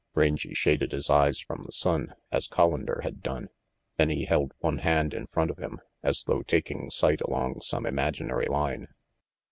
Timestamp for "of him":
5.51-5.79